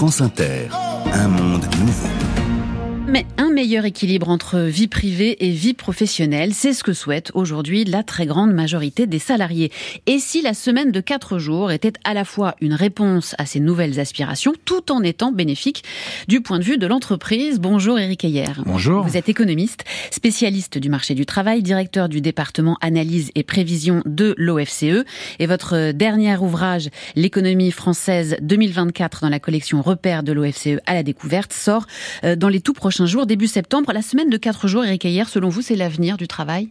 France 0.00 0.22
Inter, 0.22 0.70
un 1.12 1.28
monde 1.28 1.66
nouveau. 1.78 2.29
Mais 3.10 3.26
un 3.38 3.50
meilleur 3.50 3.86
équilibre 3.86 4.28
entre 4.28 4.60
vie 4.60 4.86
privée 4.86 5.44
et 5.44 5.50
vie 5.50 5.74
professionnelle, 5.74 6.54
c'est 6.54 6.72
ce 6.72 6.84
que 6.84 6.92
souhaite 6.92 7.32
aujourd'hui 7.34 7.84
la 7.84 8.04
très 8.04 8.24
grande 8.24 8.52
majorité 8.52 9.08
des 9.08 9.18
salariés. 9.18 9.72
Et 10.06 10.20
si 10.20 10.42
la 10.42 10.54
semaine 10.54 10.92
de 10.92 11.00
quatre 11.00 11.40
jours 11.40 11.72
était 11.72 11.94
à 12.04 12.14
la 12.14 12.24
fois 12.24 12.54
une 12.60 12.72
réponse 12.72 13.34
à 13.38 13.46
ces 13.46 13.58
nouvelles 13.58 13.98
aspirations, 13.98 14.52
tout 14.64 14.92
en 14.92 15.02
étant 15.02 15.32
bénéfique 15.32 15.82
du 16.28 16.40
point 16.40 16.60
de 16.60 16.64
vue 16.64 16.78
de 16.78 16.86
l'entreprise? 16.86 17.58
Bonjour 17.58 17.98
Eric 17.98 18.24
Ayer. 18.24 18.44
Bonjour. 18.64 19.04
Vous 19.04 19.16
êtes 19.16 19.28
économiste, 19.28 19.82
spécialiste 20.12 20.78
du 20.78 20.88
marché 20.88 21.14
du 21.14 21.26
travail, 21.26 21.64
directeur 21.64 22.08
du 22.08 22.20
département 22.20 22.78
analyse 22.80 23.32
et 23.34 23.42
prévision 23.42 24.02
de 24.06 24.36
l'OFCE. 24.38 25.04
Et 25.40 25.46
votre 25.48 25.90
dernier 25.90 26.36
ouvrage, 26.36 26.90
L'économie 27.16 27.72
française 27.72 28.36
2024 28.40 29.22
dans 29.22 29.30
la 29.30 29.40
collection 29.40 29.82
Repères 29.82 30.22
de 30.22 30.30
l'OFCE 30.30 30.78
à 30.86 30.94
la 30.94 31.02
découverte, 31.02 31.52
sort 31.52 31.86
euh, 32.22 32.36
dans 32.36 32.48
les 32.48 32.60
tout 32.60 32.72
prochains 32.72 32.99
un 33.00 33.06
jour, 33.06 33.26
début 33.26 33.46
septembre. 33.46 33.92
La 33.92 34.02
semaine 34.02 34.28
de 34.28 34.36
quatre 34.36 34.68
jours, 34.68 34.84
Eric 34.84 35.04
Ayer, 35.04 35.24
selon 35.24 35.48
vous, 35.48 35.62
c'est 35.62 35.76
l'avenir 35.76 36.16
du 36.16 36.28
travail? 36.28 36.68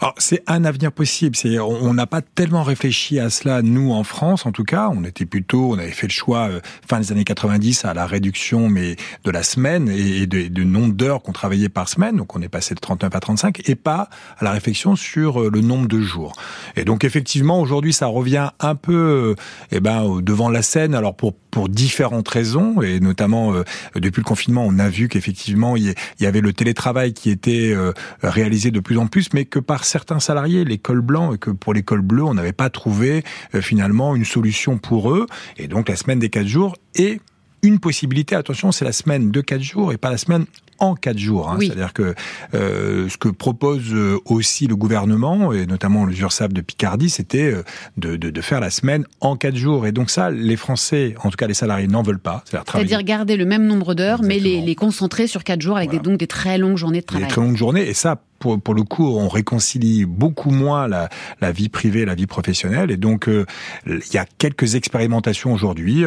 Alors, 0.00 0.14
c'est 0.16 0.42
un 0.46 0.64
avenir 0.64 0.92
possible. 0.92 1.36
C'est, 1.36 1.58
on 1.58 1.92
n'a 1.92 2.06
pas 2.06 2.22
tellement 2.22 2.62
réfléchi 2.62 3.20
à 3.20 3.28
cela, 3.28 3.60
nous, 3.60 3.92
en 3.92 4.02
France, 4.02 4.46
en 4.46 4.52
tout 4.52 4.64
cas. 4.64 4.88
On 4.90 5.04
était 5.04 5.26
plutôt, 5.26 5.72
on 5.72 5.78
avait 5.78 5.90
fait 5.90 6.06
le 6.06 6.12
choix, 6.12 6.48
euh, 6.48 6.60
fin 6.88 7.00
des 7.00 7.12
années 7.12 7.24
90, 7.24 7.84
à 7.84 7.92
la 7.92 8.06
réduction, 8.06 8.70
mais 8.70 8.96
de 9.24 9.30
la 9.30 9.42
semaine 9.42 9.90
et 9.90 10.26
de, 10.26 10.48
de 10.48 10.64
nombre 10.64 10.94
d'heures 10.94 11.22
qu'on 11.22 11.32
travaillait 11.32 11.68
par 11.68 11.86
semaine. 11.90 12.16
Donc, 12.16 12.34
on 12.34 12.40
est 12.40 12.48
passé 12.48 12.74
de 12.74 12.80
39 12.80 13.14
à 13.14 13.20
35 13.20 13.68
et 13.68 13.74
pas 13.74 14.08
à 14.38 14.44
la 14.44 14.52
réflexion 14.52 14.96
sur 14.96 15.42
euh, 15.42 15.50
le 15.52 15.60
nombre 15.60 15.86
de 15.86 16.00
jours. 16.00 16.32
Et 16.76 16.84
donc, 16.84 17.04
effectivement, 17.04 17.60
aujourd'hui, 17.60 17.92
ça 17.92 18.06
revient 18.06 18.52
un 18.58 18.76
peu, 18.76 18.94
euh, 18.94 19.34
eh 19.70 19.80
ben, 19.80 20.20
devant 20.22 20.48
la 20.48 20.62
scène. 20.62 20.94
Alors, 20.94 21.14
pour, 21.14 21.34
pour 21.34 21.68
différentes 21.68 22.28
raisons 22.28 22.80
et 22.80 23.00
notamment, 23.00 23.52
depuis 23.96 24.20
le 24.20 24.24
confinement, 24.24 24.64
on 24.66 24.78
a 24.78 24.88
vu 24.88 25.08
qu'effectivement, 25.08 25.76
il 25.76 25.94
y 26.20 26.26
avait 26.26 26.40
le 26.40 26.52
télétravail 26.52 27.12
qui 27.12 27.28
était 27.28 27.74
réalisé 28.22 28.70
de 28.70 28.78
plus 28.78 28.98
en 28.98 29.08
plus, 29.08 29.32
mais 29.34 29.44
que 29.44 29.58
par 29.58 29.84
certains 29.90 30.20
salariés, 30.20 30.64
l'école 30.64 31.00
blanc, 31.00 31.34
et 31.34 31.38
que 31.38 31.50
pour 31.50 31.74
l'école 31.74 32.00
bleue, 32.00 32.24
on 32.24 32.34
n'avait 32.34 32.52
pas 32.52 32.70
trouvé 32.70 33.24
euh, 33.54 33.60
finalement 33.60 34.14
une 34.14 34.24
solution 34.24 34.78
pour 34.78 35.12
eux. 35.12 35.26
Et 35.58 35.68
donc 35.68 35.88
la 35.88 35.96
semaine 35.96 36.18
des 36.18 36.30
quatre 36.30 36.46
jours 36.46 36.76
est 36.94 37.20
une 37.62 37.78
possibilité. 37.78 38.36
Attention, 38.36 38.72
c'est 38.72 38.84
la 38.84 38.92
semaine 38.92 39.30
de 39.30 39.40
quatre 39.40 39.62
jours 39.62 39.92
et 39.92 39.98
pas 39.98 40.10
la 40.10 40.16
semaine 40.16 40.46
en 40.78 40.94
quatre 40.94 41.18
jours. 41.18 41.50
Hein. 41.50 41.58
C'est-à-dire 41.60 41.92
que 41.92 42.14
euh, 42.54 43.08
ce 43.10 43.18
que 43.18 43.28
propose 43.28 43.92
euh, 43.92 44.18
aussi 44.24 44.66
le 44.66 44.76
gouvernement, 44.76 45.52
et 45.52 45.66
notamment 45.66 46.06
le 46.06 46.18
URSAF 46.18 46.54
de 46.54 46.62
Picardie, 46.62 47.10
c'était 47.10 47.52
de, 47.98 48.16
de, 48.16 48.30
de, 48.30 48.40
faire 48.40 48.60
la 48.60 48.70
semaine 48.70 49.04
en 49.20 49.36
quatre 49.36 49.56
jours. 49.56 49.86
Et 49.86 49.92
donc 49.92 50.08
ça, 50.08 50.30
les 50.30 50.56
Français, 50.56 51.14
en 51.22 51.28
tout 51.28 51.36
cas 51.36 51.48
les 51.48 51.54
salariés, 51.54 51.86
n'en 51.86 52.02
veulent 52.02 52.18
pas. 52.18 52.44
C'est-à-dire 52.46 53.02
garder 53.02 53.36
le 53.36 53.44
même 53.44 53.66
nombre 53.66 53.94
d'heures, 53.94 54.22
mais 54.22 54.38
les, 54.38 54.62
les, 54.62 54.74
concentrer 54.74 55.26
sur 55.26 55.44
quatre 55.44 55.60
jours 55.60 55.76
avec 55.76 55.90
des, 55.90 55.98
donc 55.98 56.16
des 56.16 56.26
très 56.26 56.56
longues 56.56 56.78
journées 56.78 57.00
de 57.00 57.06
travail. 57.06 57.26
Des 57.26 57.30
très 57.30 57.42
longues 57.42 57.56
journées, 57.56 57.86
et 57.86 57.92
ça, 57.94 58.22
pour, 58.40 58.60
pour, 58.60 58.74
le 58.74 58.82
coup, 58.82 59.06
on 59.06 59.28
réconcilie 59.28 60.06
beaucoup 60.06 60.50
moins 60.50 60.88
la, 60.88 61.08
la 61.40 61.52
vie 61.52 61.68
privée 61.68 62.00
et 62.00 62.04
la 62.06 62.14
vie 62.14 62.26
professionnelle. 62.26 62.90
Et 62.90 62.96
donc, 62.96 63.28
euh, 63.28 63.44
il 63.86 64.14
y 64.14 64.18
a 64.18 64.26
quelques 64.38 64.74
expérimentations 64.74 65.52
aujourd'hui. 65.52 66.04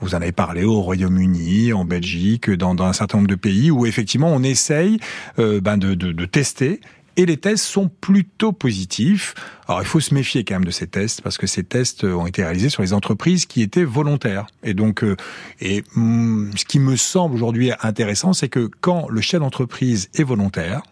Vous 0.00 0.14
en 0.14 0.20
avez 0.20 0.32
parlé 0.32 0.64
au 0.64 0.80
Royaume-Uni, 0.80 1.72
en 1.72 1.84
Belgique, 1.84 2.50
dans, 2.50 2.74
dans, 2.74 2.84
un 2.84 2.92
certain 2.92 3.18
nombre 3.18 3.28
de 3.28 3.34
pays 3.34 3.70
où 3.70 3.86
effectivement 3.86 4.08
effectivement, 4.08 4.32
on 4.32 4.42
essaye 4.42 5.00
euh, 5.38 5.60
ben 5.60 5.76
de, 5.76 5.92
de, 5.92 6.12
de 6.12 6.24
tester 6.24 6.80
et 7.16 7.26
les 7.26 7.36
tests 7.36 7.64
sont 7.64 7.88
plutôt 7.88 8.52
positifs. 8.52 9.34
Alors 9.66 9.82
il 9.82 9.86
faut 9.86 10.00
se 10.00 10.14
méfier 10.14 10.44
quand 10.44 10.54
même 10.54 10.64
de 10.64 10.70
ces 10.70 10.86
tests 10.86 11.20
parce 11.20 11.36
que 11.36 11.46
ces 11.46 11.64
tests 11.64 12.04
ont 12.04 12.26
été 12.26 12.42
réalisés 12.42 12.70
sur 12.70 12.82
les 12.82 12.94
entreprises 12.94 13.44
qui 13.44 13.60
étaient 13.60 13.84
volontaires. 13.84 14.46
Et 14.62 14.72
donc, 14.72 15.02
euh, 15.02 15.16
et 15.60 15.82
mm, 15.94 16.52
ce 16.56 16.64
qui 16.64 16.78
me 16.78 16.96
semble 16.96 17.34
aujourd'hui 17.34 17.72
intéressant, 17.82 18.32
c'est 18.32 18.48
que 18.48 18.70
quand 18.80 19.08
le 19.08 19.20
chef 19.20 19.40
d'entreprise 19.40 20.08
est 20.14 20.22
volontaire, 20.22 20.82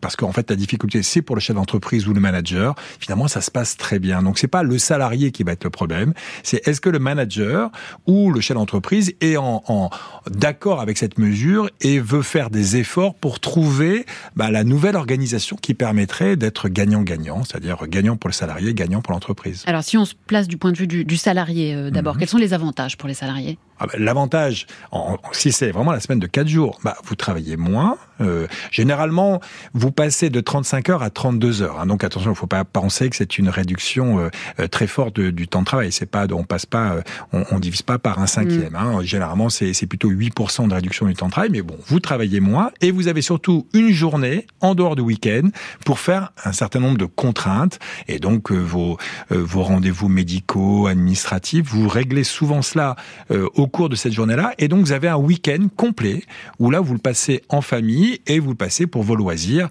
parce 0.00 0.16
qu'en 0.16 0.32
fait 0.32 0.50
la 0.50 0.56
difficulté 0.56 1.02
c'est 1.02 1.22
pour 1.22 1.36
le 1.36 1.40
chef 1.40 1.56
d'entreprise 1.56 2.06
ou 2.06 2.14
le 2.14 2.20
manager. 2.20 2.74
Finalement, 2.98 3.28
ça 3.28 3.40
se 3.40 3.50
passe 3.50 3.76
très 3.76 3.98
bien. 3.98 4.22
Donc 4.22 4.38
c'est 4.38 4.48
pas 4.48 4.62
le 4.62 4.78
salarié 4.78 5.32
qui 5.32 5.42
va 5.42 5.52
être 5.52 5.64
le 5.64 5.70
problème, 5.70 6.14
c'est 6.42 6.66
est-ce 6.66 6.80
que 6.80 6.88
le 6.88 6.98
manager 6.98 7.70
ou 8.06 8.32
le 8.32 8.40
chef 8.40 8.56
d'entreprise 8.56 9.14
est 9.20 9.36
en, 9.36 9.62
en 9.66 9.90
d'accord 10.30 10.80
avec 10.80 10.98
cette 10.98 11.18
mesure 11.18 11.68
et 11.80 11.98
veut 11.98 12.22
faire 12.22 12.50
des 12.50 12.76
efforts 12.76 13.14
pour 13.14 13.40
trouver 13.40 14.06
bah, 14.36 14.50
la 14.50 14.64
nouvelle 14.64 14.96
organisation 14.96 15.56
qui 15.56 15.74
permettrait 15.74 16.36
d'être 16.36 16.68
gagnant-gagnant, 16.68 17.44
c'est-à-dire 17.44 17.86
gagnant 17.86 18.16
pour 18.16 18.28
le 18.28 18.34
salarié, 18.34 18.74
gagnant 18.74 19.02
pour 19.02 19.12
l'entreprise? 19.12 19.64
Alors 19.66 19.82
si 19.82 19.96
on 19.96 20.04
se 20.04 20.14
place 20.26 20.48
du 20.48 20.56
point 20.56 20.72
de 20.72 20.78
vue 20.78 20.86
du, 20.86 21.04
du 21.04 21.16
salarié 21.16 21.74
euh, 21.74 21.90
d'abord, 21.90 22.14
mhm. 22.14 22.20
quels 22.20 22.28
sont 22.28 22.38
les 22.38 22.54
avantages 22.54 22.96
pour 22.96 23.08
les 23.08 23.14
salariés? 23.14 23.58
Ah 23.78 23.86
bah, 23.86 23.94
L'avantage, 23.98 24.66
si 25.32 25.50
c'est 25.52 25.70
vraiment 25.70 25.92
la 25.92 26.00
semaine 26.00 26.20
de 26.20 26.26
4 26.26 26.46
jours, 26.46 26.78
bah, 26.84 26.96
vous 27.04 27.16
travaillez 27.16 27.56
moins. 27.56 27.96
Euh, 28.20 28.46
généralement, 28.70 29.40
vous 29.74 29.81
passez 29.90 30.30
de 30.30 30.40
35 30.40 30.88
heures 30.90 31.02
à 31.02 31.10
32 31.10 31.62
heures. 31.62 31.80
Hein. 31.80 31.86
donc 31.86 32.04
attention, 32.04 32.30
il 32.30 32.34
ne 32.34 32.38
faut 32.38 32.46
pas 32.46 32.64
penser 32.64 33.10
que 33.10 33.16
c'est 33.16 33.38
une 33.38 33.48
réduction 33.48 34.20
euh, 34.20 34.28
euh, 34.60 34.68
très 34.68 34.86
forte 34.86 35.20
du 35.20 35.48
temps 35.48 35.60
de 35.60 35.66
travail. 35.66 35.92
C'est 35.92 36.06
pas, 36.06 36.26
on 36.32 36.44
passe 36.44 36.66
pas, 36.66 36.92
euh, 36.92 37.02
on, 37.32 37.44
on, 37.50 37.58
divise 37.58 37.82
pas 37.82 37.98
par 37.98 38.18
un 38.18 38.26
cinquième. 38.26 38.74
Hein. 38.74 39.00
Généralement, 39.02 39.48
c'est 39.50 39.86
plutôt 39.86 40.10
8% 40.10 40.68
de 40.68 40.74
réduction 40.74 41.06
du 41.06 41.14
temps 41.14 41.26
de 41.26 41.32
travail. 41.32 41.50
Mais 41.50 41.62
bon, 41.62 41.76
vous 41.86 42.00
travaillez 42.00 42.40
moins 42.40 42.70
et 42.80 42.90
vous 42.90 43.08
avez 43.08 43.22
surtout 43.22 43.66
une 43.74 43.90
journée 43.90 44.46
en 44.60 44.74
dehors 44.74 44.96
du 44.96 45.02
week-end 45.02 45.48
pour 45.84 45.98
faire 45.98 46.32
un 46.44 46.52
certain 46.52 46.80
nombre 46.80 46.98
de 46.98 47.04
contraintes 47.04 47.78
et 48.08 48.18
donc 48.18 48.52
vos 48.52 48.98
vos 49.30 49.62
rendez-vous 49.62 50.08
médicaux, 50.08 50.86
administratifs. 50.86 51.66
Vous 51.66 51.88
réglez 51.88 52.24
souvent 52.24 52.62
cela 52.62 52.96
au 53.30 53.66
cours 53.66 53.88
de 53.88 53.96
cette 53.96 54.12
journée-là 54.12 54.52
et 54.58 54.68
donc 54.68 54.84
vous 54.84 54.92
avez 54.92 55.08
un 55.08 55.16
week-end 55.16 55.68
complet 55.76 56.22
où 56.58 56.70
là 56.70 56.80
vous 56.80 56.92
le 56.92 56.98
passez 56.98 57.42
en 57.48 57.60
famille 57.60 58.20
et 58.26 58.38
vous 58.38 58.50
le 58.50 58.56
passez 58.56 58.86
pour 58.86 59.02
vos 59.02 59.16
loisirs 59.16 59.68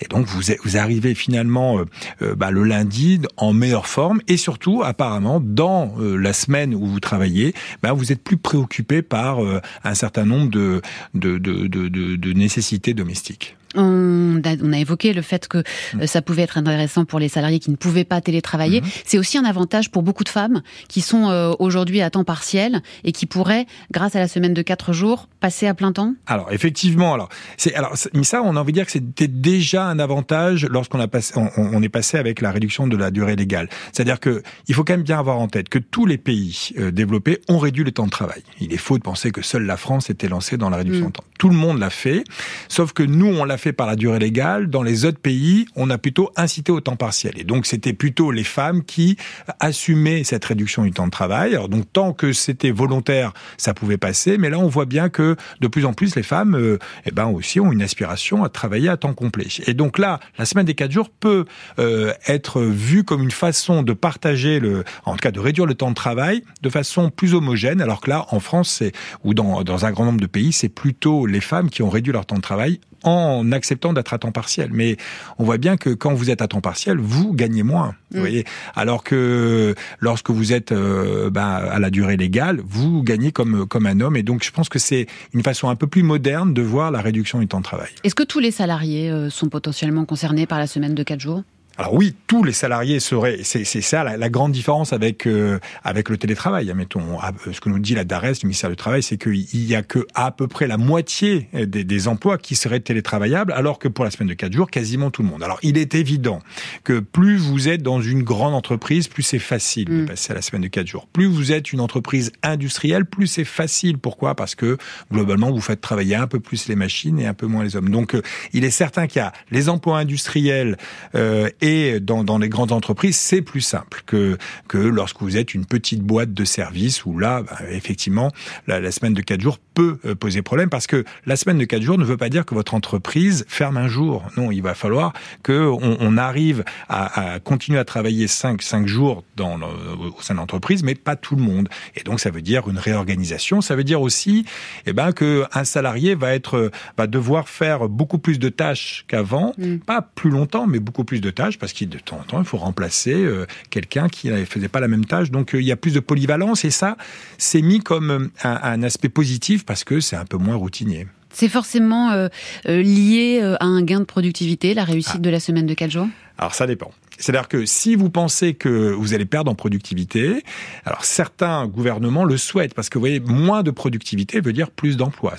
et 0.00 0.06
donc 0.08 0.26
vous, 0.26 0.40
vous 0.64 0.76
arrivez 0.76 1.14
finalement 1.14 1.78
euh, 1.78 1.84
euh, 2.22 2.34
bah, 2.34 2.50
le 2.50 2.64
lundi 2.64 3.20
en 3.36 3.52
meilleure 3.52 3.86
forme 3.86 4.20
et 4.28 4.36
surtout 4.36 4.82
apparemment 4.82 5.40
dans 5.40 5.94
euh, 5.98 6.16
la 6.16 6.32
semaine 6.32 6.74
où 6.74 6.86
vous 6.86 7.00
travaillez, 7.00 7.54
bah, 7.82 7.92
vous 7.92 8.12
êtes 8.12 8.22
plus 8.22 8.36
préoccupé 8.36 9.02
par 9.02 9.38
un 9.84 9.94
certain 9.94 10.24
nombre 10.24 10.50
de, 10.50 12.32
nécessités 12.32 12.94
domestiques. 12.94 13.56
On 13.74 14.40
a, 14.44 14.54
on 14.62 14.72
a, 14.72 14.78
évoqué 14.78 15.12
le 15.12 15.22
fait 15.22 15.48
que 15.48 15.62
mm. 15.94 16.06
ça 16.06 16.22
pouvait 16.22 16.42
être 16.42 16.58
intéressant 16.58 17.04
pour 17.04 17.18
les 17.18 17.28
salariés 17.28 17.58
qui 17.58 17.70
ne 17.70 17.76
pouvaient 17.76 18.04
pas 18.04 18.20
télétravailler. 18.20 18.80
Mm-hmm. 18.80 19.02
C'est 19.04 19.18
aussi 19.18 19.38
un 19.38 19.44
avantage 19.44 19.90
pour 19.90 20.02
beaucoup 20.02 20.24
de 20.24 20.28
femmes 20.28 20.62
qui 20.88 21.00
sont 21.00 21.54
aujourd'hui 21.58 22.00
à 22.00 22.10
temps 22.10 22.24
partiel 22.24 22.82
et 23.04 23.12
qui 23.12 23.26
pourraient, 23.26 23.66
grâce 23.90 24.16
à 24.16 24.18
la 24.18 24.28
semaine 24.28 24.54
de 24.54 24.62
quatre 24.62 24.92
jours, 24.92 25.28
passer 25.40 25.66
à 25.66 25.74
plein 25.74 25.92
temps. 25.92 26.14
Alors 26.26 26.52
effectivement, 26.52 27.14
alors 27.14 27.28
c'est 27.56 27.74
alors 27.74 27.94
mais 28.12 28.24
ça 28.24 28.42
on 28.42 28.56
a 28.56 28.60
envie 28.60 28.72
de 28.72 28.78
dire 28.78 28.86
que 28.86 28.92
c'était 28.92 29.28
déjà 29.28 29.84
un 29.86 29.98
avantage 29.98 30.66
lorsqu'on 30.66 31.00
a 31.00 31.08
passé, 31.08 31.34
on, 31.56 31.82
est 31.82 31.88
passé 31.88 32.18
avec 32.18 32.40
la 32.40 32.50
réduction 32.50 32.86
de 32.86 32.96
la 32.96 33.10
durée 33.10 33.36
légale. 33.36 33.68
C'est-à-dire 33.92 34.20
que 34.20 34.42
il 34.68 34.74
faut 34.74 34.84
quand 34.84 34.94
même 34.94 35.02
bien 35.02 35.18
avoir 35.18 35.38
en 35.38 35.48
tête 35.48 35.68
que 35.68 35.78
tous 35.78 36.06
les 36.06 36.18
pays 36.18 36.70
euh, 36.78 36.90
développés 36.90 37.40
ont 37.48 37.58
réduit 37.58 37.84
le 37.84 37.92
temps 37.92 38.06
de 38.06 38.10
travail. 38.10 38.42
Il 38.60 38.72
est 38.72 38.78
faux 38.78 38.98
de 38.98 39.02
penser 39.02 39.30
que 39.30 39.42
seule 39.42 39.64
la 39.64 39.76
France 39.76 40.10
était 40.10 40.28
lancée 40.28 40.56
dans 40.56 40.70
la 40.70 40.78
réduction 40.78 41.06
mm. 41.06 41.08
de 41.08 41.12
temps. 41.12 41.24
Tout 41.38 41.48
le 41.48 41.56
monde 41.56 41.78
l'a 41.78 41.90
fait, 41.90 42.24
sauf 42.68 42.92
que 42.92 43.02
nous 43.02 43.26
on 43.26 43.44
l'a 43.44 43.58
fait 43.58 43.63
par 43.72 43.86
la 43.86 43.96
durée 43.96 44.18
légale. 44.18 44.68
Dans 44.68 44.82
les 44.82 45.04
autres 45.04 45.18
pays, 45.18 45.66
on 45.76 45.90
a 45.90 45.98
plutôt 45.98 46.30
incité 46.36 46.72
au 46.72 46.80
temps 46.80 46.96
partiel. 46.96 47.34
Et 47.36 47.44
donc 47.44 47.66
c'était 47.66 47.92
plutôt 47.92 48.30
les 48.30 48.44
femmes 48.44 48.84
qui 48.84 49.16
assumaient 49.60 50.24
cette 50.24 50.44
réduction 50.44 50.84
du 50.84 50.90
temps 50.90 51.06
de 51.06 51.10
travail. 51.10 51.54
Alors 51.54 51.68
donc 51.68 51.92
tant 51.92 52.12
que 52.12 52.32
c'était 52.32 52.70
volontaire, 52.70 53.32
ça 53.56 53.74
pouvait 53.74 53.98
passer. 53.98 54.38
Mais 54.38 54.50
là 54.50 54.58
on 54.58 54.68
voit 54.68 54.86
bien 54.86 55.08
que 55.08 55.36
de 55.60 55.68
plus 55.68 55.84
en 55.84 55.92
plus 55.92 56.16
les 56.16 56.22
femmes, 56.22 56.54
euh, 56.54 56.78
eh 57.06 57.10
ben 57.10 57.26
aussi 57.26 57.60
ont 57.60 57.72
une 57.72 57.82
aspiration 57.82 58.44
à 58.44 58.48
travailler 58.48 58.88
à 58.88 58.96
temps 58.96 59.14
complet. 59.14 59.46
Et 59.66 59.74
donc 59.74 59.98
là, 59.98 60.20
la 60.38 60.44
semaine 60.44 60.66
des 60.66 60.74
quatre 60.74 60.92
jours 60.92 61.10
peut 61.10 61.44
euh, 61.78 62.12
être 62.26 62.62
vue 62.62 63.04
comme 63.04 63.22
une 63.22 63.30
façon 63.30 63.82
de 63.82 63.92
partager 63.92 64.60
le, 64.60 64.84
en 65.04 65.12
tout 65.12 65.18
cas 65.18 65.30
de 65.30 65.40
réduire 65.40 65.66
le 65.66 65.74
temps 65.74 65.90
de 65.90 65.94
travail 65.94 66.42
de 66.62 66.68
façon 66.68 67.10
plus 67.10 67.34
homogène, 67.34 67.80
alors 67.80 68.00
que 68.00 68.10
là, 68.10 68.26
en 68.30 68.40
France, 68.40 68.82
ou 69.22 69.34
dans 69.34 69.84
un 69.84 69.92
grand 69.92 70.04
nombre 70.04 70.20
de 70.20 70.26
pays, 70.26 70.52
c'est 70.52 70.68
plutôt 70.68 71.26
les 71.26 71.40
femmes 71.40 71.70
qui 71.70 71.82
ont 71.82 71.90
réduit 71.90 72.12
leur 72.12 72.26
temps 72.26 72.36
de 72.36 72.40
travail 72.40 72.80
en 73.04 73.52
acceptant 73.52 73.92
d'être 73.92 74.12
à 74.12 74.18
temps 74.18 74.32
partiel. 74.32 74.70
Mais 74.72 74.96
on 75.38 75.44
voit 75.44 75.58
bien 75.58 75.76
que 75.76 75.90
quand 75.90 76.14
vous 76.14 76.30
êtes 76.30 76.42
à 76.42 76.48
temps 76.48 76.60
partiel, 76.60 76.98
vous 76.98 77.32
gagnez 77.32 77.62
moins. 77.62 77.94
Vous 78.10 78.18
mm. 78.18 78.20
voyez, 78.20 78.44
alors 78.74 79.04
que 79.04 79.74
lorsque 80.00 80.30
vous 80.30 80.52
êtes 80.52 80.72
euh, 80.72 81.30
ben, 81.30 81.42
à 81.42 81.78
la 81.78 81.90
durée 81.90 82.16
légale, 82.16 82.60
vous 82.64 83.02
gagnez 83.02 83.32
comme 83.32 83.66
comme 83.66 83.86
un 83.86 84.00
homme. 84.00 84.16
Et 84.16 84.22
donc, 84.22 84.44
je 84.44 84.50
pense 84.50 84.68
que 84.68 84.78
c'est 84.78 85.06
une 85.32 85.42
façon 85.42 85.68
un 85.68 85.76
peu 85.76 85.86
plus 85.86 86.02
moderne 86.02 86.54
de 86.54 86.62
voir 86.62 86.90
la 86.90 87.00
réduction 87.00 87.38
du 87.38 87.46
temps 87.46 87.58
de 87.58 87.64
travail. 87.64 87.90
Est-ce 88.02 88.14
que 88.14 88.22
tous 88.22 88.40
les 88.40 88.50
salariés 88.50 89.10
euh, 89.10 89.30
sont 89.30 89.48
potentiellement 89.48 90.04
concernés 90.04 90.46
par 90.46 90.58
la 90.58 90.66
semaine 90.66 90.94
de 90.94 91.02
4 91.02 91.20
jours? 91.20 91.42
Alors 91.76 91.94
oui, 91.94 92.14
tous 92.26 92.44
les 92.44 92.52
salariés 92.52 93.00
seraient. 93.00 93.40
C'est 93.42 93.64
ça 93.64 94.04
la, 94.04 94.28
grande 94.28 94.52
différence 94.52 94.92
avec 94.92 95.26
euh, 95.26 95.58
avec 95.82 96.08
le 96.08 96.16
télétravail. 96.16 96.72
Mettons, 96.74 97.18
ah, 97.20 97.32
ce 97.50 97.60
que 97.60 97.68
nous 97.68 97.78
dit 97.78 97.94
la 97.94 98.04
DARES, 98.04 98.34
le 98.42 98.46
ministère 98.46 98.70
du 98.70 98.76
Travail, 98.76 99.02
c'est 99.02 99.18
qu'il 99.18 99.66
y 99.66 99.74
a 99.74 99.82
que 99.82 100.06
à 100.14 100.30
peu 100.30 100.46
près 100.46 100.66
la 100.66 100.76
moitié 100.76 101.48
des, 101.52 101.84
des, 101.84 102.08
emplois 102.08 102.38
qui 102.38 102.54
seraient 102.54 102.80
télétravaillables, 102.80 103.52
alors 103.52 103.78
que 103.78 103.88
pour 103.88 104.04
la 104.04 104.10
semaine 104.10 104.28
de 104.28 104.34
4 104.34 104.52
jours, 104.52 104.70
quasiment 104.70 105.10
tout 105.10 105.22
le 105.22 105.28
monde. 105.28 105.42
Alors 105.42 105.58
il 105.62 105.76
est 105.76 105.94
évident 105.94 106.40
que 106.84 107.00
plus 107.00 107.38
vous 107.38 107.68
êtes 107.68 107.82
dans 107.82 108.00
une 108.00 108.22
grande 108.22 108.54
entreprise, 108.54 109.08
plus 109.08 109.22
c'est 109.22 109.38
facile 109.38 109.86
de 109.86 110.02
mm. 110.02 110.06
passer 110.06 110.32
à 110.32 110.34
la 110.36 110.42
semaine 110.42 110.62
de 110.62 110.68
4 110.68 110.86
jours. 110.86 111.06
Plus 111.06 111.26
vous 111.26 111.52
êtes 111.52 111.72
une 111.72 111.80
entreprise 111.80 112.32
industrielle, 112.42 113.04
plus 113.04 113.26
c'est 113.26 113.44
facile. 113.44 113.98
Pourquoi? 113.98 114.34
Parce 114.34 114.54
que 114.54 114.76
globalement, 115.12 115.50
vous 115.50 115.60
faites 115.60 115.80
travailler 115.80 116.14
un 116.14 116.26
peu 116.26 116.40
plus 116.40 116.68
les 116.68 116.76
machines 116.76 117.18
et 117.18 117.26
un 117.26 117.34
peu 117.34 117.46
moins 117.46 117.64
les 117.64 117.76
hommes. 117.76 117.88
Donc 117.88 118.14
euh, 118.14 118.22
il 118.52 118.64
est 118.64 118.70
certain 118.70 119.06
qu'il 119.06 119.20
y 119.20 119.24
a 119.24 119.32
les 119.50 119.68
emplois 119.68 119.98
industriels 119.98 120.76
euh, 121.14 121.48
et 121.64 121.98
dans, 121.98 122.36
les 122.36 122.50
grandes 122.50 122.72
entreprises, 122.72 123.16
c'est 123.16 123.40
plus 123.40 123.62
simple 123.62 124.02
que, 124.04 124.36
que 124.68 124.76
lorsque 124.76 125.22
vous 125.22 125.38
êtes 125.38 125.54
une 125.54 125.64
petite 125.64 126.02
boîte 126.02 126.34
de 126.34 126.44
service 126.44 127.06
où 127.06 127.18
là, 127.18 127.42
bah, 127.42 127.56
effectivement, 127.70 128.30
la, 128.66 128.92
semaine 128.92 129.14
de 129.14 129.22
4 129.22 129.40
jours 129.40 129.58
peut 129.74 129.98
euh, 130.04 130.14
poser 130.14 130.42
problème 130.42 130.70
parce 130.70 130.86
que 130.86 131.04
la 131.26 131.36
semaine 131.36 131.58
de 131.58 131.64
4 131.64 131.82
jours 131.82 131.98
ne 131.98 132.04
veut 132.04 132.16
pas 132.16 132.28
dire 132.28 132.44
que 132.46 132.54
votre 132.54 132.74
entreprise 132.74 133.44
ferme 133.48 133.76
un 133.76 133.88
jour. 133.88 134.24
Non, 134.36 134.50
il 134.50 134.62
va 134.62 134.74
falloir 134.74 135.12
que 135.42 135.66
on, 135.66 135.96
on 136.00 136.16
arrive 136.16 136.64
à, 136.88 137.34
à, 137.34 137.40
continuer 137.40 137.78
à 137.78 137.84
travailler 137.84 138.28
5, 138.28 138.62
5 138.62 138.86
jours 138.86 139.24
dans 139.36 139.56
le, 139.56 139.66
au 139.66 140.20
sein 140.20 140.34
de 140.34 140.38
l'entreprise, 140.38 140.82
mais 140.82 140.94
pas 140.94 141.16
tout 141.16 141.36
le 141.36 141.42
monde. 141.42 141.68
Et 141.96 142.02
donc, 142.02 142.20
ça 142.20 142.30
veut 142.30 142.42
dire 142.42 142.68
une 142.68 142.78
réorganisation. 142.78 143.60
Ça 143.60 143.76
veut 143.76 143.84
dire 143.84 144.00
aussi 144.00 144.44
eh 144.86 144.92
ben, 144.92 145.12
qu'un 145.12 145.64
salarié 145.64 146.14
va, 146.14 146.34
être, 146.34 146.70
va 146.96 147.06
devoir 147.06 147.48
faire 147.48 147.88
beaucoup 147.88 148.18
plus 148.18 148.38
de 148.38 148.48
tâches 148.48 149.04
qu'avant, 149.08 149.52
mm. 149.58 149.78
pas 149.78 150.02
plus 150.02 150.30
longtemps, 150.30 150.66
mais 150.66 150.78
beaucoup 150.78 151.04
plus 151.04 151.20
de 151.20 151.30
tâches 151.30 151.58
parce 151.58 151.72
qu'il 151.72 151.88
de 151.88 151.98
temps 151.98 152.18
en 152.18 152.24
temps, 152.24 152.38
il 152.38 152.44
faut 152.44 152.58
remplacer 152.58 153.14
euh, 153.14 153.46
quelqu'un 153.70 154.08
qui 154.08 154.28
ne 154.28 154.44
faisait 154.44 154.68
pas 154.68 154.80
la 154.80 154.88
même 154.88 155.04
tâche. 155.04 155.30
Donc, 155.30 155.54
euh, 155.54 155.60
il 155.60 155.66
y 155.66 155.72
a 155.72 155.76
plus 155.76 155.94
de 155.94 156.00
polyvalence 156.00 156.64
et 156.64 156.70
ça, 156.70 156.96
c'est 157.38 157.62
mis 157.62 157.80
comme 157.80 158.30
un, 158.42 158.82
aspect 158.82 159.08
positif 159.08 159.63
parce 159.66 159.84
que 159.84 160.00
c'est 160.00 160.16
un 160.16 160.24
peu 160.24 160.36
moins 160.36 160.56
routinier. 160.56 161.06
C'est 161.32 161.48
forcément 161.48 162.28
lié 162.64 163.40
à 163.58 163.64
un 163.64 163.82
gain 163.82 164.00
de 164.00 164.04
productivité, 164.04 164.72
la 164.72 164.84
réussite 164.84 165.16
ah. 165.16 165.18
de 165.18 165.30
la 165.30 165.40
semaine 165.40 165.66
de 165.66 165.74
4 165.74 165.90
jours? 165.90 166.08
Alors 166.38 166.54
ça 166.54 166.66
dépend. 166.66 166.92
C'est-à-dire 167.18 167.48
que 167.48 167.64
si 167.64 167.94
vous 167.94 168.10
pensez 168.10 168.54
que 168.54 168.92
vous 168.92 169.14
allez 169.14 169.24
perdre 169.24 169.50
en 169.50 169.54
productivité, 169.54 170.42
alors 170.84 171.04
certains 171.04 171.66
gouvernements 171.66 172.24
le 172.24 172.36
souhaitent 172.36 172.74
parce 172.74 172.88
que 172.88 172.98
vous 172.98 173.02
voyez, 173.02 173.20
moins 173.20 173.62
de 173.62 173.70
productivité 173.70 174.40
veut 174.40 174.52
dire 174.52 174.70
plus 174.70 174.96
d'emplois. 174.96 175.34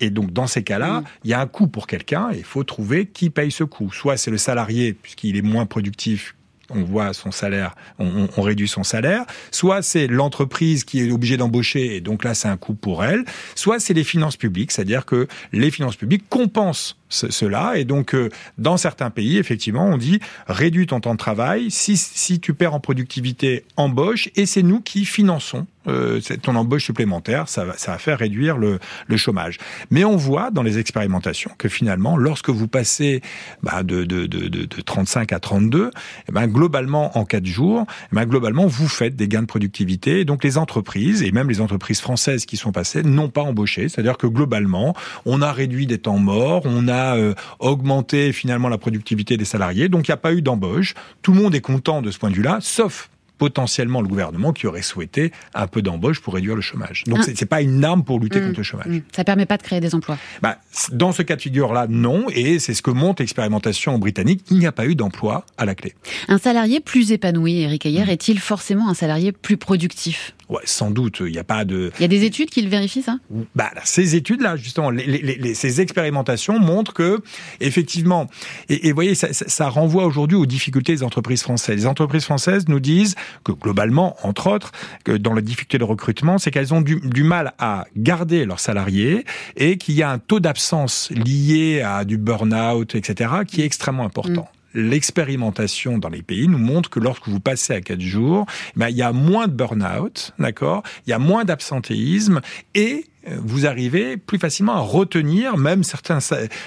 Et 0.00 0.08
donc, 0.08 0.32
dans 0.32 0.46
ces 0.46 0.62
cas-là, 0.62 1.02
il 1.24 1.30
y 1.30 1.34
a 1.34 1.40
un 1.40 1.46
coût 1.46 1.66
pour 1.68 1.86
quelqu'un 1.86 2.30
et 2.32 2.38
il 2.38 2.44
faut 2.44 2.64
trouver 2.64 3.06
qui 3.06 3.28
paye 3.28 3.50
ce 3.50 3.64
coût. 3.64 3.92
Soit 3.92 4.16
c'est 4.16 4.30
le 4.30 4.38
salarié, 4.38 4.94
puisqu'il 4.94 5.36
est 5.36 5.42
moins 5.42 5.66
productif 5.66 6.36
on 6.70 6.82
voit 6.82 7.12
son 7.12 7.30
salaire, 7.30 7.74
on, 7.98 8.28
on 8.36 8.42
réduit 8.42 8.68
son 8.68 8.82
salaire. 8.82 9.24
Soit 9.50 9.82
c'est 9.82 10.06
l'entreprise 10.06 10.84
qui 10.84 11.00
est 11.00 11.10
obligée 11.10 11.36
d'embaucher 11.36 11.96
et 11.96 12.00
donc 12.00 12.24
là 12.24 12.34
c'est 12.34 12.48
un 12.48 12.56
coût 12.56 12.74
pour 12.74 13.04
elle. 13.04 13.24
Soit 13.54 13.80
c'est 13.80 13.94
les 13.94 14.04
finances 14.04 14.36
publiques, 14.36 14.72
c'est-à-dire 14.72 15.04
que 15.04 15.28
les 15.52 15.70
finances 15.70 15.96
publiques 15.96 16.24
compensent 16.28 16.96
cela. 17.10 17.76
Et 17.76 17.84
donc, 17.84 18.14
euh, 18.14 18.30
dans 18.58 18.76
certains 18.76 19.10
pays, 19.10 19.38
effectivement, 19.38 19.86
on 19.86 19.98
dit 19.98 20.20
réduis 20.46 20.86
ton 20.86 21.00
temps 21.00 21.12
de 21.12 21.18
travail. 21.18 21.70
Si, 21.70 21.96
si 21.96 22.40
tu 22.40 22.54
perds 22.54 22.74
en 22.74 22.80
productivité, 22.80 23.64
embauche. 23.76 24.28
Et 24.36 24.46
c'est 24.46 24.62
nous 24.62 24.80
qui 24.80 25.04
finançons 25.04 25.66
euh, 25.88 26.20
ton 26.42 26.56
embauche 26.56 26.84
supplémentaire. 26.84 27.48
Ça 27.48 27.64
va, 27.64 27.72
ça 27.78 27.92
va 27.92 27.98
faire 27.98 28.18
réduire 28.18 28.58
le, 28.58 28.78
le, 29.06 29.16
chômage. 29.16 29.56
Mais 29.90 30.04
on 30.04 30.14
voit 30.14 30.50
dans 30.50 30.62
les 30.62 30.78
expérimentations 30.78 31.52
que 31.56 31.70
finalement, 31.70 32.18
lorsque 32.18 32.50
vous 32.50 32.68
passez 32.68 33.22
bah, 33.62 33.82
de, 33.82 34.04
de, 34.04 34.26
de, 34.26 34.48
de, 34.48 34.80
35 34.82 35.32
à 35.32 35.40
32, 35.40 35.90
eh 36.28 36.32
ben, 36.32 36.46
globalement, 36.48 37.16
en 37.16 37.24
4 37.24 37.46
jours, 37.46 37.86
eh 38.12 38.14
ben, 38.14 38.26
globalement, 38.26 38.66
vous 38.66 38.88
faites 38.88 39.16
des 39.16 39.26
gains 39.26 39.40
de 39.40 39.46
productivité. 39.46 40.20
Et 40.20 40.24
donc, 40.26 40.44
les 40.44 40.58
entreprises, 40.58 41.22
et 41.22 41.32
même 41.32 41.48
les 41.48 41.62
entreprises 41.62 42.02
françaises 42.02 42.44
qui 42.44 42.58
sont 42.58 42.72
passées, 42.72 43.02
n'ont 43.02 43.30
pas 43.30 43.42
embauché. 43.42 43.88
C'est-à-dire 43.88 44.18
que 44.18 44.26
globalement, 44.26 44.94
on 45.24 45.40
a 45.40 45.50
réduit 45.50 45.86
des 45.86 45.98
temps 45.98 46.18
morts, 46.18 46.62
on 46.66 46.88
a 46.88 46.99
euh, 47.16 47.34
augmenter 47.58 48.32
finalement 48.32 48.68
la 48.68 48.78
productivité 48.78 49.36
des 49.36 49.44
salariés. 49.44 49.88
Donc 49.88 50.08
il 50.08 50.10
n'y 50.10 50.14
a 50.14 50.18
pas 50.18 50.32
eu 50.32 50.42
d'embauche. 50.42 50.94
Tout 51.22 51.32
le 51.32 51.40
monde 51.40 51.54
est 51.54 51.60
content 51.60 52.02
de 52.02 52.10
ce 52.10 52.18
point 52.18 52.30
de 52.30 52.34
vue-là, 52.34 52.58
sauf 52.60 53.10
potentiellement 53.40 54.02
le 54.02 54.08
gouvernement 54.08 54.52
qui 54.52 54.66
aurait 54.66 54.82
souhaité 54.82 55.32
un 55.54 55.66
peu 55.66 55.80
d'embauche 55.80 56.20
pour 56.20 56.34
réduire 56.34 56.54
le 56.54 56.60
chômage. 56.60 57.04
Donc 57.06 57.20
ah. 57.22 57.32
c'est 57.34 57.46
pas 57.46 57.62
une 57.62 57.82
arme 57.82 58.04
pour 58.04 58.20
lutter 58.20 58.38
mmh. 58.38 58.44
contre 58.44 58.58
le 58.58 58.62
chômage. 58.62 58.86
Mmh. 58.86 59.00
Ça 59.12 59.24
permet 59.24 59.46
pas 59.46 59.56
de 59.56 59.62
créer 59.62 59.80
des 59.80 59.94
emplois. 59.94 60.18
Bah, 60.42 60.58
dans 60.92 61.10
ce 61.12 61.22
cas 61.22 61.36
de 61.36 61.40
figure-là, 61.40 61.86
non, 61.88 62.26
et 62.28 62.58
c'est 62.58 62.74
ce 62.74 62.82
que 62.82 62.90
montre 62.90 63.22
l'expérimentation 63.22 63.98
britannique. 63.98 64.44
Il 64.50 64.58
n'y 64.58 64.66
a 64.66 64.72
pas 64.72 64.84
eu 64.84 64.94
d'emploi 64.94 65.46
à 65.56 65.64
la 65.64 65.74
clé. 65.74 65.94
Un 66.28 66.36
salarié 66.36 66.80
plus 66.80 67.12
épanoui, 67.12 67.62
Eric 67.62 67.86
Ayer, 67.86 68.04
mmh. 68.04 68.10
est-il 68.10 68.38
forcément 68.38 68.90
un 68.90 68.94
salarié 68.94 69.32
plus 69.32 69.56
productif? 69.56 70.34
Ouais, 70.50 70.62
sans 70.64 70.90
doute. 70.90 71.18
Il 71.20 71.30
n'y 71.30 71.38
a 71.38 71.44
pas 71.44 71.64
de. 71.64 71.92
Il 71.98 72.02
y 72.02 72.04
a 72.04 72.08
des 72.08 72.24
études 72.24 72.50
qui 72.50 72.60
le 72.60 72.68
vérifient, 72.68 73.02
ça? 73.02 73.18
Bah, 73.54 73.70
ces 73.84 74.16
études-là, 74.16 74.56
justement, 74.56 74.90
les, 74.90 75.06
les, 75.06 75.36
les, 75.36 75.54
ces 75.54 75.80
expérimentations 75.80 76.58
montrent 76.58 76.92
que, 76.92 77.20
effectivement, 77.60 78.26
et, 78.68 78.88
vous 78.88 78.94
voyez, 78.96 79.14
ça, 79.14 79.28
ça 79.32 79.68
renvoie 79.68 80.04
aujourd'hui 80.06 80.36
aux 80.36 80.46
difficultés 80.46 80.92
des 80.92 81.04
entreprises 81.04 81.42
françaises. 81.42 81.76
Les 81.76 81.86
entreprises 81.86 82.24
françaises 82.24 82.66
nous 82.66 82.80
disent 82.80 83.14
que 83.44 83.52
globalement, 83.52 84.16
entre 84.26 84.48
autres, 84.48 84.72
que 85.04 85.12
dans 85.12 85.34
la 85.34 85.40
difficulté 85.40 85.78
de 85.78 85.84
recrutement, 85.84 86.38
c'est 86.38 86.50
qu'elles 86.50 86.74
ont 86.74 86.80
du, 86.80 87.00
du, 87.00 87.22
mal 87.22 87.52
à 87.60 87.84
garder 87.96 88.44
leurs 88.44 88.60
salariés 88.60 89.24
et 89.56 89.78
qu'il 89.78 89.94
y 89.94 90.02
a 90.02 90.10
un 90.10 90.18
taux 90.18 90.40
d'absence 90.40 91.10
lié 91.10 91.80
à 91.80 92.04
du 92.04 92.16
burn-out, 92.16 92.96
etc., 92.96 93.30
qui 93.46 93.62
est 93.62 93.66
extrêmement 93.66 94.04
important. 94.04 94.48
Mm 94.52 94.59
l'expérimentation 94.74 95.98
dans 95.98 96.08
les 96.08 96.22
pays 96.22 96.48
nous 96.48 96.58
montre 96.58 96.90
que 96.90 97.00
lorsque 97.00 97.28
vous 97.28 97.40
passez 97.40 97.72
à 97.72 97.80
quatre 97.80 98.00
jours, 98.00 98.46
ben, 98.76 98.88
il 98.88 98.96
y 98.96 99.02
a 99.02 99.12
moins 99.12 99.48
de 99.48 99.52
burn-out, 99.52 100.32
d'accord? 100.38 100.82
Il 101.06 101.10
y 101.10 101.12
a 101.12 101.18
moins 101.18 101.44
d'absentéisme 101.44 102.40
et 102.74 103.06
vous 103.26 103.66
arrivez 103.66 104.16
plus 104.16 104.38
facilement 104.38 104.74
à 104.74 104.80
retenir, 104.80 105.56
même 105.56 105.84
certains, 105.84 106.18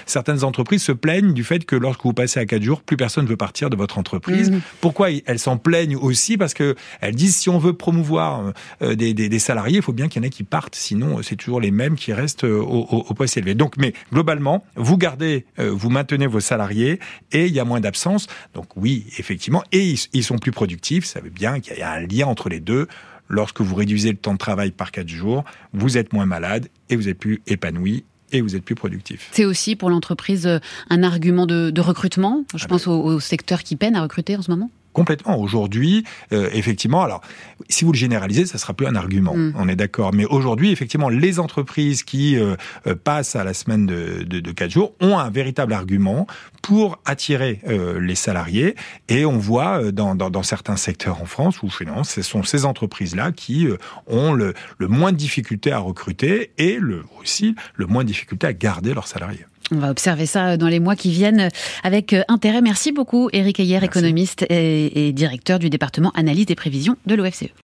certaines 0.06 0.44
entreprises 0.44 0.82
se 0.82 0.92
plaignent 0.92 1.32
du 1.32 1.44
fait 1.44 1.64
que 1.64 1.76
lorsque 1.76 2.04
vous 2.04 2.12
passez 2.12 2.40
à 2.40 2.46
quatre 2.46 2.62
jours, 2.62 2.82
plus 2.82 2.96
personne 2.96 3.24
ne 3.24 3.28
veut 3.28 3.36
partir 3.36 3.70
de 3.70 3.76
votre 3.76 3.98
entreprise. 3.98 4.50
Mhm. 4.50 4.60
Pourquoi 4.80 5.08
elles 5.26 5.38
s'en 5.38 5.58
plaignent 5.58 5.96
aussi? 5.96 6.36
Parce 6.36 6.54
que 6.54 6.74
elles 7.00 7.14
disent 7.14 7.36
si 7.36 7.48
on 7.48 7.58
veut 7.58 7.72
promouvoir 7.72 8.52
euh, 8.82 8.94
des, 8.94 9.14
des, 9.14 9.28
des 9.28 9.38
salariés, 9.38 9.76
il 9.78 9.82
faut 9.82 9.92
bien 9.92 10.08
qu'il 10.08 10.22
y 10.22 10.24
en 10.24 10.26
ait 10.26 10.30
qui 10.30 10.44
partent, 10.44 10.74
sinon 10.74 11.22
c'est 11.22 11.36
toujours 11.36 11.60
les 11.60 11.70
mêmes 11.70 11.96
qui 11.96 12.12
restent 12.12 12.44
au, 12.44 12.62
au, 12.62 13.04
au 13.08 13.14
poste 13.14 13.36
élevé. 13.36 13.54
Donc, 13.54 13.76
mais 13.76 13.92
globalement, 14.12 14.64
vous 14.76 14.96
gardez, 14.96 15.46
euh, 15.58 15.70
vous 15.72 15.90
maintenez 15.90 16.26
vos 16.26 16.40
salariés 16.40 17.00
et 17.32 17.46
il 17.46 17.52
y 17.52 17.60
a 17.60 17.64
moins 17.64 17.80
d'absence. 17.80 18.26
Donc 18.54 18.76
oui, 18.76 19.06
effectivement, 19.18 19.62
et 19.72 19.84
ils, 19.84 19.98
ils 20.12 20.24
sont 20.24 20.38
plus 20.38 20.52
productifs. 20.52 21.04
Ça 21.04 21.20
veut 21.20 21.30
bien 21.30 21.60
qu'il 21.60 21.76
y 21.78 21.82
a 21.82 21.92
un 21.92 22.00
lien 22.00 22.26
entre 22.26 22.48
les 22.48 22.60
deux 22.60 22.86
lorsque 23.28 23.60
vous 23.60 23.74
réduisez 23.74 24.10
le 24.10 24.16
temps 24.16 24.32
de 24.32 24.38
travail 24.38 24.70
par 24.70 24.90
quatre 24.90 25.08
jours, 25.08 25.44
vous 25.72 25.98
êtes 25.98 26.12
moins 26.12 26.26
malade 26.26 26.68
et 26.90 26.96
vous 26.96 27.08
êtes 27.08 27.18
plus 27.18 27.42
épanoui 27.46 28.04
et 28.32 28.40
vous 28.40 28.56
êtes 28.56 28.64
plus 28.64 28.74
productif. 28.74 29.28
C'est 29.32 29.44
aussi 29.44 29.76
pour 29.76 29.90
l'entreprise 29.90 30.46
euh, 30.46 30.58
un 30.90 31.02
argument 31.02 31.46
de, 31.46 31.80
recrutement. 31.80 32.44
Je 32.54 32.64
ah 32.64 32.68
pense 32.68 32.86
ben. 32.86 32.92
au, 32.92 33.20
secteur 33.20 33.62
qui 33.62 33.76
peine 33.76 33.96
à 33.96 34.02
recruter 34.02 34.36
en 34.36 34.42
ce 34.42 34.50
moment? 34.50 34.70
Complètement. 34.94 35.38
Aujourd'hui, 35.40 36.04
euh, 36.32 36.48
effectivement, 36.52 37.02
alors 37.02 37.20
si 37.68 37.84
vous 37.84 37.90
le 37.90 37.98
généralisez, 37.98 38.46
ça 38.46 38.58
sera 38.58 38.74
plus 38.74 38.86
un 38.86 38.94
argument. 38.94 39.34
Mm. 39.34 39.54
On 39.58 39.68
est 39.68 39.74
d'accord. 39.74 40.14
Mais 40.14 40.24
aujourd'hui, 40.24 40.70
effectivement, 40.70 41.08
les 41.08 41.40
entreprises 41.40 42.04
qui 42.04 42.36
euh, 42.36 42.54
euh, 42.86 42.94
passent 42.94 43.34
à 43.34 43.42
la 43.42 43.54
semaine 43.54 43.86
de, 43.86 44.22
de, 44.22 44.38
de 44.38 44.52
4 44.52 44.70
jours 44.70 44.94
ont 45.00 45.18
un 45.18 45.30
véritable 45.30 45.72
argument 45.72 46.28
pour 46.62 46.98
attirer 47.04 47.60
les 48.00 48.14
salariés. 48.14 48.74
Et 49.10 49.26
on 49.26 49.36
voit 49.36 49.92
dans, 49.92 50.14
dans, 50.14 50.30
dans, 50.30 50.42
certains 50.42 50.76
secteurs 50.76 51.20
en 51.20 51.26
France 51.26 51.62
où 51.62 51.68
finance, 51.68 52.08
ce 52.08 52.22
sont 52.22 52.42
ces 52.42 52.64
entreprises-là 52.64 53.32
qui 53.32 53.68
ont 54.06 54.32
le, 54.32 54.54
le 54.78 54.88
moins 54.88 55.12
de 55.12 55.18
difficultés 55.18 55.72
à 55.72 55.78
recruter 55.78 56.52
et 56.56 56.78
le, 56.80 57.04
aussi 57.20 57.54
le 57.74 57.84
moins 57.84 58.02
de 58.02 58.08
difficultés 58.08 58.46
à 58.46 58.54
garder 58.54 58.94
leurs 58.94 59.08
salariés. 59.08 59.44
On 59.74 59.78
va 59.78 59.90
observer 59.90 60.26
ça 60.26 60.56
dans 60.56 60.68
les 60.68 60.80
mois 60.80 60.96
qui 60.96 61.10
viennent 61.10 61.48
avec 61.82 62.12
euh, 62.12 62.22
intérêt. 62.28 62.62
Merci 62.62 62.92
beaucoup, 62.92 63.28
Eric 63.32 63.60
Ayer, 63.60 63.82
économiste 63.82 64.46
et, 64.48 65.08
et 65.08 65.12
directeur 65.12 65.58
du 65.58 65.70
département 65.70 66.12
analyse 66.14 66.46
des 66.46 66.54
prévisions 66.54 66.96
de 67.06 67.14
l'OFCE. 67.14 67.48